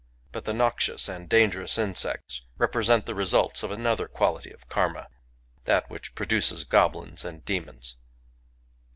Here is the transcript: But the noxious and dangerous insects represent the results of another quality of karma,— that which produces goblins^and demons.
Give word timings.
But 0.31 0.45
the 0.45 0.53
noxious 0.53 1.07
and 1.07 1.29
dangerous 1.29 1.77
insects 1.77 2.41
represent 2.57 3.05
the 3.05 3.13
results 3.13 3.61
of 3.61 3.69
another 3.69 4.07
quality 4.07 4.49
of 4.49 4.67
karma,— 4.67 5.07
that 5.65 5.91
which 5.91 6.15
produces 6.15 6.65
goblins^and 6.65 7.45
demons. 7.45 7.97